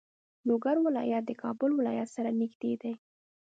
لوګر 0.47 0.77
ولایت 0.87 1.23
د 1.27 1.31
کابل 1.43 1.69
ولایت 1.79 2.07
سره 2.15 2.29
نږدې 2.41 2.73
دی. 2.81 2.93